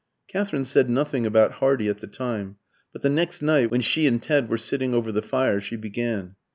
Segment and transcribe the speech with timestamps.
[0.27, 2.55] Katherine said nothing about Hardy at the time;
[2.91, 6.35] but the next night, when she and Ted were sitting over the fire, she began.